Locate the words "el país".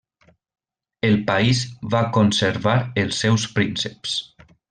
1.09-1.61